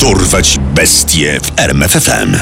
[0.00, 2.36] Dorwać bestie w RMFFM.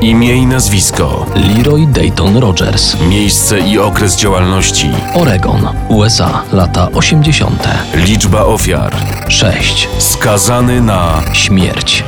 [0.00, 2.96] Imię i nazwisko, Leroy Dayton Rogers.
[3.08, 7.68] miejsce i okres działalności, Oregon, USA, lata 80.
[7.94, 8.96] liczba ofiar,
[9.28, 9.88] 6.
[9.98, 12.04] skazany na Śmierć.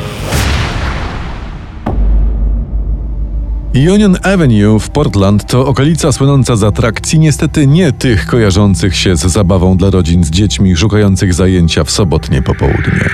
[3.76, 9.20] Union Avenue w Portland to okolica słynąca z atrakcji, niestety nie tych kojarzących się z
[9.20, 13.10] zabawą dla rodzin z dziećmi szukających zajęcia w sobotnie popołudnie.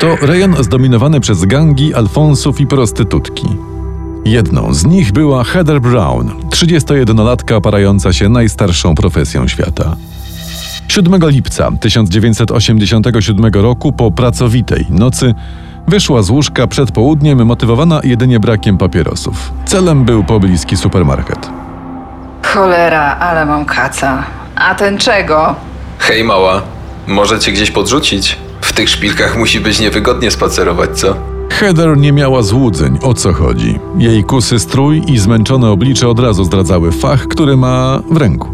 [0.00, 3.46] To rejon zdominowany przez gangi, alfonsów i prostytutki.
[4.24, 9.96] Jedną z nich była Heather Brown, 31-latka parająca się najstarszą profesją świata.
[10.88, 15.34] 7 lipca 1987 roku po pracowitej nocy
[15.88, 19.52] wyszła z łóżka przed południem motywowana jedynie brakiem papierosów.
[19.66, 21.50] Celem był pobliski supermarket.
[22.46, 24.24] Cholera, ale mam kaca.
[24.56, 25.54] A ten czego?
[25.98, 26.62] Hej mała,
[27.06, 28.38] może cię gdzieś podrzucić?
[28.60, 31.14] W tych szpilkach musi być niewygodnie spacerować, co?
[31.50, 33.78] Heather nie miała złudzeń, o co chodzi.
[33.98, 38.48] Jej kusy strój i zmęczone oblicze od razu zdradzały fach, który ma w ręku.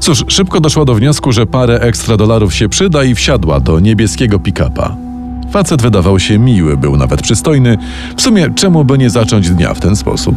[0.00, 4.38] Cóż, szybko doszła do wniosku, że parę ekstra dolarów się przyda i wsiadła do niebieskiego
[4.38, 4.96] pick-upa.
[5.54, 7.78] Facet wydawał się miły, był nawet przystojny.
[8.16, 10.34] W sumie, czemu by nie zacząć dnia w ten sposób?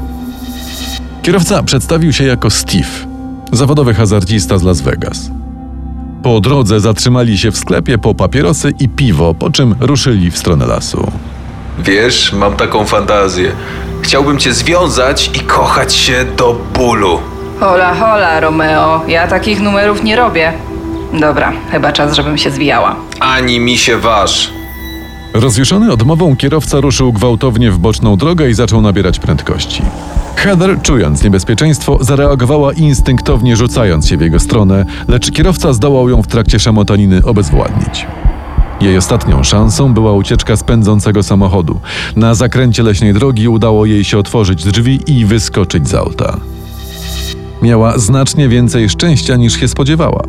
[1.22, 2.88] Kierowca przedstawił się jako Steve,
[3.52, 5.30] zawodowy hazardzista z Las Vegas.
[6.24, 10.66] Po drodze zatrzymali się w sklepie po papierosy i piwo, po czym ruszyli w stronę
[10.66, 11.12] lasu.
[11.80, 13.52] Wiesz, mam taką fantazję.
[14.02, 17.20] Chciałbym cię związać i kochać się do bólu.
[17.60, 19.02] Hola, hola, Romeo.
[19.08, 20.54] Ja takich numerów nie robię.
[21.20, 22.96] Dobra, chyba czas, żebym się zwijała.
[23.20, 24.57] Ani mi się waż.
[25.34, 29.82] Rozjuszony odmową kierowca ruszył gwałtownie w boczną drogę i zaczął nabierać prędkości.
[30.36, 36.28] Heather, czując niebezpieczeństwo, zareagowała instynktownie rzucając się w jego stronę, lecz kierowca zdołał ją w
[36.28, 38.06] trakcie szamotaniny obezwładnić.
[38.82, 41.80] Jej ostatnią szansą była ucieczka z pędzącego samochodu.
[42.16, 46.38] Na zakręcie leśnej drogi udało jej się otworzyć drzwi i wyskoczyć z auta.
[47.62, 50.24] Miała znacznie więcej szczęścia niż się spodziewała.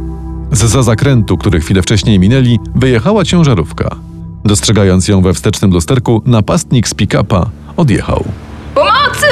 [0.52, 4.07] Za zakrętu, który chwilę wcześniej minęli, wyjechała ciężarówka.
[4.48, 8.24] Dostrzegając ją we wstecznym lusterku, napastnik z pick-upa odjechał.
[8.74, 9.26] Pomocy!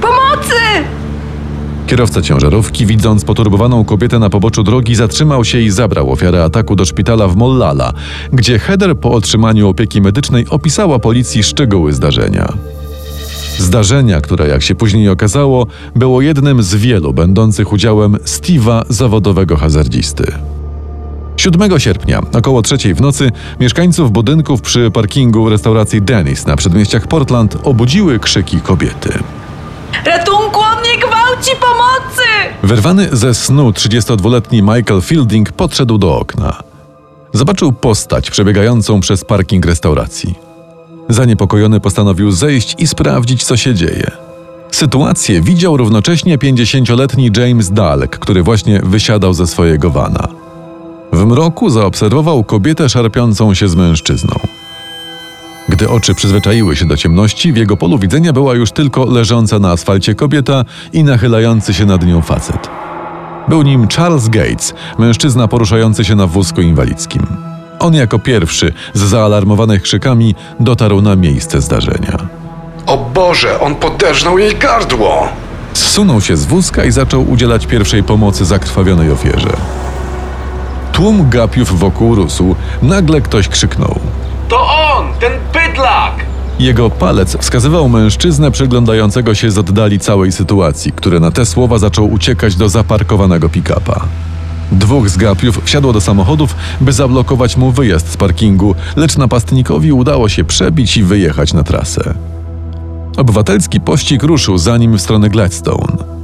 [0.00, 0.54] Pomocy!
[1.86, 6.84] Kierowca ciężarówki, widząc poturbowaną kobietę na poboczu drogi, zatrzymał się i zabrał ofiarę ataku do
[6.84, 7.92] szpitala w Mollala,
[8.32, 12.52] gdzie Heather po otrzymaniu opieki medycznej opisała policji szczegóły zdarzenia.
[13.58, 20.55] Zdarzenia, które, jak się później okazało, było jednym z wielu będących udziałem Steve'a, zawodowego hazardzisty.
[21.36, 23.30] 7 sierpnia, około trzeciej w nocy,
[23.60, 29.18] mieszkańców budynków przy parkingu restauracji Dennis na przedmieściach Portland obudziły krzyki kobiety.
[30.04, 31.50] Ratunku, on mnie gwałci!
[31.60, 32.22] Pomocy!
[32.62, 36.62] Wyrwany ze snu 32-letni Michael Fielding podszedł do okna.
[37.32, 40.34] Zobaczył postać przebiegającą przez parking restauracji.
[41.08, 44.10] Zaniepokojony postanowił zejść i sprawdzić, co się dzieje.
[44.70, 50.28] Sytuację widział równocześnie 50-letni James Dalek, który właśnie wysiadał ze swojego wana.
[51.16, 54.34] W mroku zaobserwował kobietę szarpiącą się z mężczyzną.
[55.68, 59.70] Gdy oczy przyzwyczaiły się do ciemności, w jego polu widzenia była już tylko leżąca na
[59.70, 62.68] asfalcie kobieta i nachylający się nad nią facet.
[63.48, 67.26] Był nim Charles Gates, mężczyzna poruszający się na wózku inwalidzkim.
[67.78, 72.18] On jako pierwszy, z zaalarmowanych krzykami, dotarł na miejsce zdarzenia.
[72.86, 75.28] O Boże, on poderżnął jej gardło!
[75.72, 79.56] Zsunął się z wózka i zaczął udzielać pierwszej pomocy zakrwawionej ofierze.
[80.96, 82.54] Tłum gapiów wokół rósł.
[82.82, 84.00] Nagle ktoś krzyknął.
[84.48, 86.26] To on, ten bydlak!
[86.58, 92.12] Jego palec wskazywał mężczyznę przyglądającego się z oddali całej sytuacji, który na te słowa zaczął
[92.12, 94.00] uciekać do zaparkowanego pick-upa.
[94.72, 100.28] Dwóch z gapiów wsiadło do samochodów, by zablokować mu wyjazd z parkingu, lecz napastnikowi udało
[100.28, 102.14] się przebić i wyjechać na trasę.
[103.16, 106.15] Obywatelski pościg ruszył za nim w stronę Gladstone.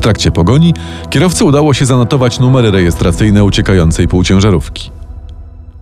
[0.00, 0.74] W trakcie pogoni
[1.10, 4.90] kierowcy udało się zanotować numery rejestracyjne uciekającej półciężarówki.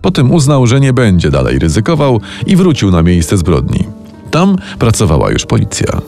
[0.01, 3.87] Potem uznał, że nie będzie dalej ryzykował i wrócił na miejsce zbrodni.
[4.31, 6.01] Tam pracowała już policja.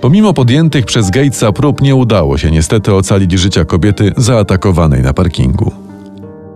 [0.00, 5.72] Pomimo podjętych przez Gatesa prób nie udało się niestety ocalić życia kobiety zaatakowanej na parkingu.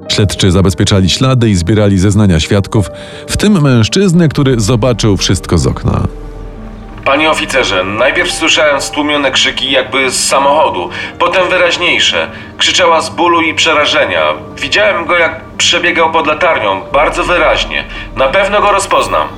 [0.09, 2.91] Śledczy zabezpieczali ślady i zbierali zeznania świadków,
[3.29, 6.06] w tym mężczyznę, który zobaczył wszystko z okna.
[7.05, 10.89] Panie oficerze, najpierw słyszałem stłumione krzyki jakby z samochodu,
[11.19, 12.31] potem wyraźniejsze.
[12.59, 14.23] Krzyczała z bólu i przerażenia.
[14.61, 17.85] Widziałem go jak przebiegał pod latarnią, bardzo wyraźnie.
[18.17, 19.29] Na pewno go rozpoznam.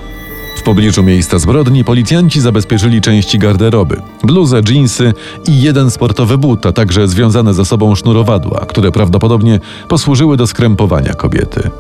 [0.57, 5.13] W pobliżu miejsca zbrodni policjanci zabezpieczyli części garderoby, bluzę, dżinsy
[5.49, 11.15] i jeden sportowy but, a także związane ze sobą sznurowadła, które prawdopodobnie posłużyły do skrępowania
[11.15, 11.71] kobiety.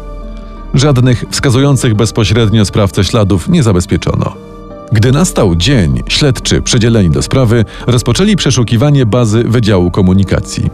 [0.74, 4.53] Żadnych wskazujących bezpośrednio sprawcę śladów nie zabezpieczono.
[4.92, 10.70] Gdy nastał dzień, śledczy przydzieleni do sprawy rozpoczęli przeszukiwanie bazy Wydziału Komunikacji.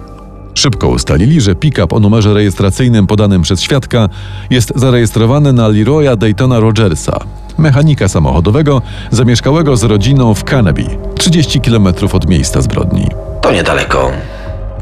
[0.55, 4.09] Szybko ustalili, że pick-up o numerze rejestracyjnym podanym przez świadka
[4.51, 7.21] jest zarejestrowany na Leroya Daytona Rogersa,
[7.59, 10.85] mechanika samochodowego zamieszkałego z rodziną w Canby,
[11.19, 13.07] 30 km od miejsca zbrodni.
[13.43, 14.11] To niedaleko.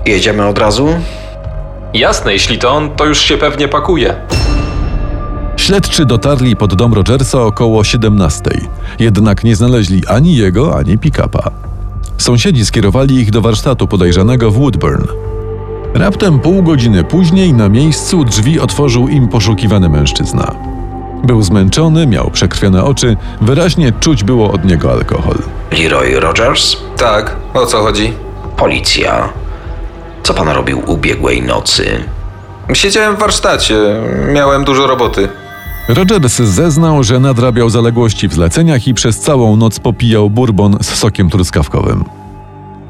[0.06, 0.88] Jedziemy od razu?
[1.94, 4.14] Jasne, jeśli to on, to już się pewnie pakuje.
[5.58, 8.50] Śledczy dotarli pod dom Rogersa około 17,
[8.98, 11.50] jednak nie znaleźli ani jego, ani pick-upa.
[12.18, 15.04] Sąsiedzi skierowali ich do warsztatu podejrzanego w Woodburn.
[15.94, 20.54] Raptem pół godziny później na miejscu drzwi otworzył im poszukiwany mężczyzna.
[21.24, 25.36] Był zmęczony, miał przekrwione oczy, wyraźnie czuć było od niego alkohol.
[25.72, 26.76] Leroy Rogers?
[26.96, 28.12] Tak, o co chodzi?
[28.56, 29.28] Policja.
[30.22, 32.04] Co pan robił ubiegłej nocy?
[32.72, 33.76] Siedziałem w warsztacie,
[34.32, 35.28] miałem dużo roboty.
[35.88, 41.30] Rogers zeznał, że nadrabiał zaległości w zleceniach i przez całą noc popijał bourbon z sokiem
[41.30, 42.04] truskawkowym.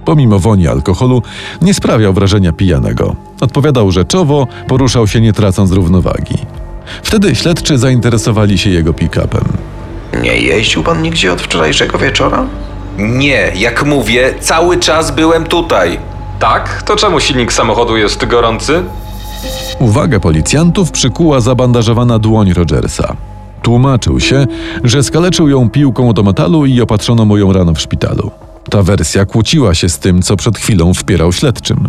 [0.04, 1.22] Pomimo woni alkoholu,
[1.62, 3.16] nie sprawiał wrażenia pijanego.
[3.40, 6.38] Odpowiadał rzeczowo, poruszał się nie tracąc równowagi.
[7.02, 9.44] Wtedy śledczy zainteresowali się jego pick-upem.
[10.22, 12.46] Nie jeździł pan nigdzie od wczorajszego wieczora?
[12.98, 15.98] Nie, jak mówię, cały czas byłem tutaj.
[16.38, 16.82] Tak?
[16.82, 18.84] To czemu silnik samochodu jest gorący?
[19.80, 23.16] Uwagę policjantów przykuła zabandażowana dłoń Rogersa.
[23.62, 24.46] Tłumaczył się,
[24.84, 28.30] że skaleczył ją piłką do metalu i opatrzono mu ją rano w szpitalu.
[28.70, 31.88] Ta wersja kłóciła się z tym, co przed chwilą wpierał śledczym.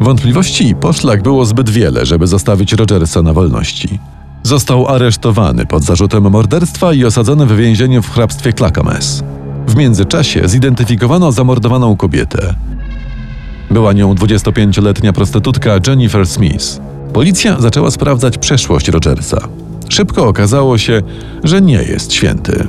[0.00, 3.98] Wątpliwości i poszlak było zbyt wiele, żeby zostawić Rogersa na wolności.
[4.42, 9.22] Został aresztowany pod zarzutem morderstwa i osadzony w więzieniu w hrabstwie Clackamas.
[9.66, 12.54] W międzyczasie zidentyfikowano zamordowaną kobietę.
[13.70, 16.91] Była nią 25-letnia prostytutka Jennifer Smith.
[17.12, 19.48] Policja zaczęła sprawdzać przeszłość Rogersa.
[19.88, 21.02] Szybko okazało się,
[21.44, 22.66] że nie jest święty.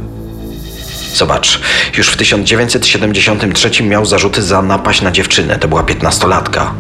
[1.15, 1.61] Zobacz,
[1.97, 6.73] już w 1973 miał zarzuty za napaść na dziewczynę, to była piętnastolatka.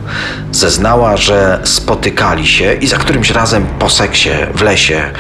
[0.51, 5.11] Zeznała, że spotykali się i za którymś razem po seksie w lesie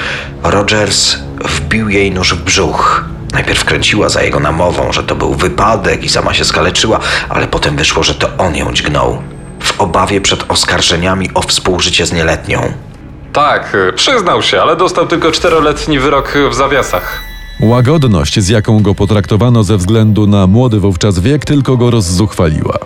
[0.43, 3.05] Rogers wbił jej nóż w brzuch.
[3.33, 6.99] Najpierw kręciła za jego namową, że to był wypadek i sama się skaleczyła,
[7.29, 9.32] ale potem wyszło, że to on ją dźgnął.
[9.63, 12.73] W obawie przed oskarżeniami o współżycie z nieletnią.
[13.33, 17.21] Tak, y, przyznał się, ale dostał tylko czteroletni wyrok w zawiasach.
[17.61, 22.77] Łagodność, z jaką go potraktowano ze względu na młody wówczas wiek, tylko go rozzuchwaliła.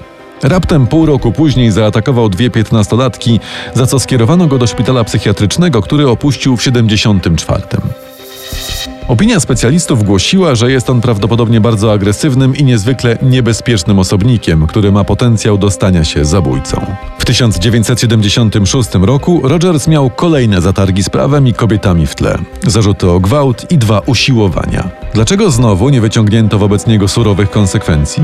[0.44, 3.40] Raptem pół roku później zaatakował dwie piętnastolatki,
[3.74, 7.62] za co skierowano go do szpitala psychiatrycznego, który opuścił w 74.
[9.08, 15.04] Opinia specjalistów głosiła, że jest on prawdopodobnie bardzo agresywnym i niezwykle niebezpiecznym osobnikiem, który ma
[15.04, 16.86] potencjał do stania się zabójcą.
[17.20, 22.38] W 1976 roku Rogers miał kolejne zatargi z prawem i kobietami w tle,
[22.68, 24.90] zarzuty o gwałt i dwa usiłowania.
[25.14, 28.24] Dlaczego znowu nie wyciągnięto wobec niego surowych konsekwencji?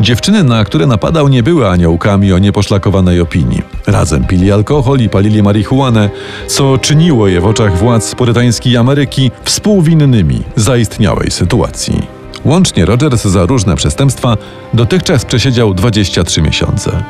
[0.00, 3.62] Dziewczyny, na które napadał, nie były aniołkami o nieposzlakowanej opinii.
[3.86, 6.10] Razem pili alkohol i palili marihuanę,
[6.46, 12.02] co czyniło je w oczach władz purytańskiej Ameryki współwinnymi zaistniałej sytuacji.
[12.44, 14.36] Łącznie Rogers za różne przestępstwa
[14.74, 17.02] dotychczas przesiedział 23 miesiące.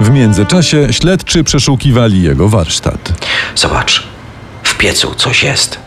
[0.00, 3.12] W międzyczasie śledczy przeszukiwali jego warsztat.
[3.56, 4.06] Zobacz,
[4.62, 5.78] w piecu coś jest.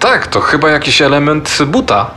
[0.00, 2.10] Tak, to chyba jakiś element buta.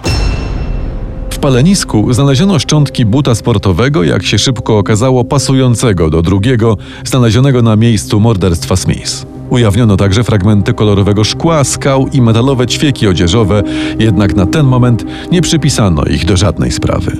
[1.38, 7.76] W palenisku znaleziono szczątki buta sportowego, jak się szybko okazało, pasującego do drugiego, znalezionego na
[7.76, 9.26] miejscu morderstwa Smith.
[9.50, 13.64] Ujawniono także fragmenty kolorowego szkła, skał i metalowe ćwieki odzieżowe,
[14.00, 17.18] jednak na ten moment nie przypisano ich do żadnej sprawy.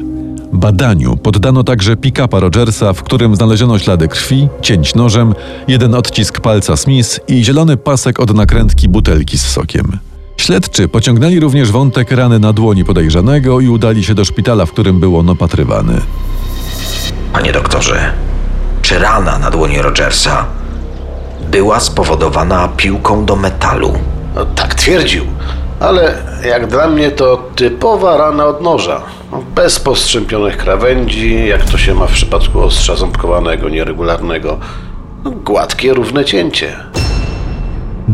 [0.54, 5.34] Badaniu poddano także pick-upa Rogersa, w którym znaleziono ślady krwi, cięć nożem,
[5.68, 10.07] jeden odcisk palca Smith i zielony pasek od nakrętki butelki z sokiem.
[10.38, 15.00] Śledczy pociągnęli również wątek rany na dłoni podejrzanego i udali się do szpitala, w którym
[15.00, 16.02] był on opatrywany.
[17.34, 18.14] Panie doktorze,
[18.82, 20.46] czy rana na dłoni Rogersa
[21.52, 23.94] była spowodowana piłką do metalu?
[24.36, 25.26] No, tak twierdził,
[25.80, 29.02] ale jak dla mnie to typowa rana od noża.
[29.32, 34.60] No, bez postrzępionych krawędzi, jak to się ma w przypadku ostrza ząbkowanego, nieregularnego.
[35.24, 36.76] No, gładkie, równe cięcie.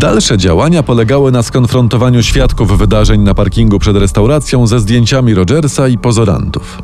[0.03, 5.97] Dalsze działania polegały na skonfrontowaniu świadków wydarzeń na parkingu przed restauracją ze zdjęciami Rogersa i
[5.97, 6.81] pozorantów.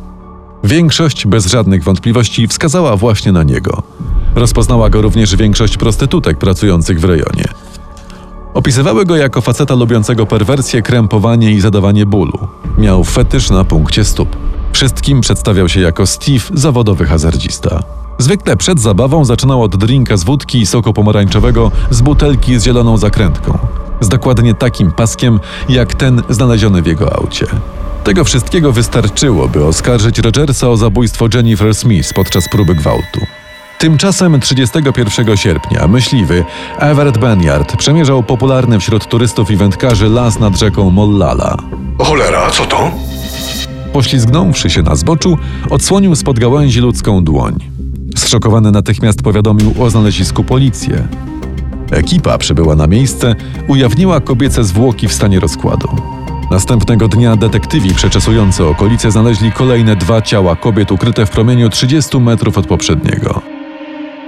[0.63, 3.83] Większość, bez żadnych wątpliwości, wskazała właśnie na niego.
[4.35, 7.45] Rozpoznała go również większość prostytutek pracujących w rejonie.
[8.53, 12.47] Opisywały go jako faceta lubiącego perwersję, krępowanie i zadawanie bólu.
[12.77, 14.35] Miał fetysz na punkcie stóp.
[14.73, 17.98] Wszystkim przedstawiał się jako Steve, zawodowy hazardzista.
[18.19, 22.97] Zwykle przed zabawą zaczynał od drinka z wódki i soku pomarańczowego z butelki z zieloną
[22.97, 23.57] zakrętką.
[24.01, 27.45] z dokładnie takim paskiem, jak ten znaleziony w jego aucie.
[28.03, 33.19] Tego wszystkiego wystarczyło, by oskarżyć Rogersa o zabójstwo Jennifer Smith podczas próby gwałtu.
[33.79, 36.45] Tymczasem 31 sierpnia myśliwy
[36.79, 41.57] Everett Banyard przemierzał popularny wśród turystów i wędkarzy las nad rzeką Mollala.
[41.97, 42.91] Cholera, co to?
[43.93, 45.37] Poślizgnąwszy się na zboczu,
[45.69, 47.55] odsłonił spod gałęzi ludzką dłoń.
[48.29, 51.07] Zszokowany natychmiast powiadomił o znalezisku policję.
[51.91, 53.35] Ekipa przybyła na miejsce,
[53.67, 55.87] ujawniła kobiece zwłoki w stanie rozkładu.
[56.51, 62.57] Następnego dnia detektywi przeczesujący okolice znaleźli kolejne dwa ciała kobiet ukryte w promieniu 30 metrów
[62.57, 63.41] od poprzedniego.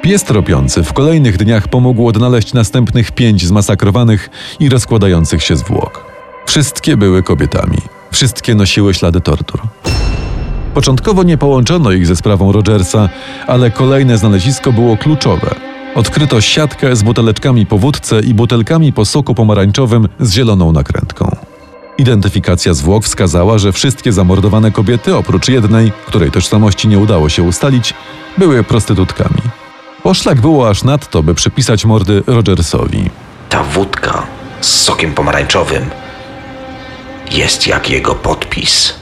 [0.02, 4.30] Pies tropiący w kolejnych dniach pomógł odnaleźć następnych pięć zmasakrowanych
[4.60, 6.06] i rozkładających się zwłok.
[6.46, 7.78] Wszystkie były kobietami.
[8.12, 9.62] Wszystkie nosiły ślady tortur.
[10.74, 13.10] Początkowo nie połączono ich ze sprawą Rogersa,
[13.48, 15.56] ale kolejne znalezisko było kluczowe.
[15.96, 21.36] Odkryto siatkę z buteleczkami po wódce i butelkami po soku pomarańczowym z zieloną nakrętką.
[21.98, 27.94] Identyfikacja zwłok wskazała, że wszystkie zamordowane kobiety, oprócz jednej, której tożsamości nie udało się ustalić,
[28.38, 29.42] były prostytutkami.
[30.04, 33.10] Poszlak było aż nadto, by przypisać mordy Rogersowi.
[33.50, 34.24] Ta wódka
[34.62, 35.90] z sokiem pomarańczowym
[37.32, 38.94] jest jak jego podpis.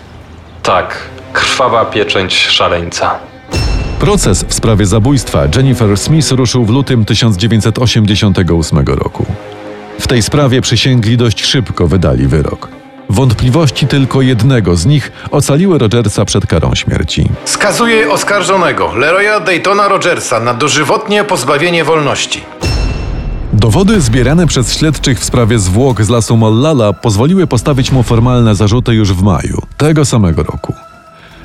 [0.63, 3.19] Tak, krwawa pieczęć szaleńca.
[3.99, 9.25] Proces w sprawie zabójstwa Jennifer Smith ruszył w lutym 1988 roku.
[9.99, 12.67] W tej sprawie przysięgli dość szybko wydali wyrok.
[13.09, 17.29] Wątpliwości tylko jednego z nich ocaliły Rogersa przed karą śmierci.
[17.45, 22.41] Skazuje oskarżonego Leroya Daytona Rogersa na dożywotnie pozbawienie wolności.
[23.53, 28.93] Dowody zbierane przez śledczych w sprawie zwłok z lasu Mollala pozwoliły postawić mu formalne zarzuty
[28.93, 30.73] już w maju tego samego roku.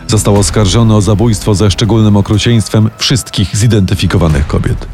[0.09, 4.87] Został oskarżony o zabójstwo ze szczególnym okrucieństwem wszystkich zidentyfikowanych kobiet.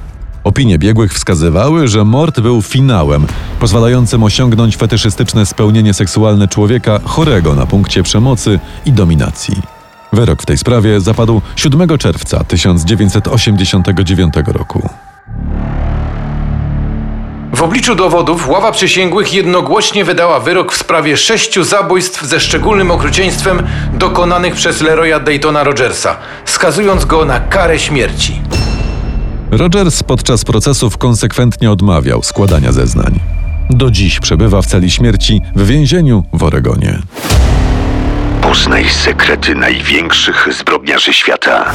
[0.44, 3.26] Opinie biegłych wskazywały, że mord był finałem,
[3.60, 9.62] pozwalającym osiągnąć fetyszystyczne spełnienie seksualne człowieka chorego na punkcie przemocy i dominacji.
[10.12, 14.88] Wyrok w tej sprawie zapadł 7 czerwca 1989 roku.
[17.52, 23.66] W obliczu dowodów ława przysięgłych jednogłośnie wydała wyrok w sprawie sześciu zabójstw ze szczególnym okrucieństwem
[23.92, 28.40] dokonanych przez Leroya Daytona Rogersa, skazując go na karę śmierci.
[29.50, 33.20] Rogers podczas procesów konsekwentnie odmawiał składania zeznań.
[33.70, 36.98] Do dziś przebywa w celi śmierci w więzieniu w Oregonie.
[38.42, 41.72] Poznaj sekrety największych zbrodniarzy świata.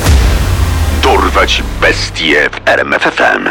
[1.04, 3.50] Dorwać bestie w RMFFM.